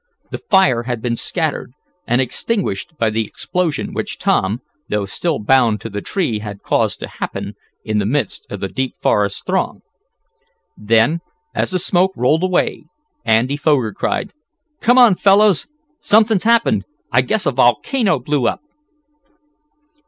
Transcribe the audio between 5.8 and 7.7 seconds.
to the tree had caused to happen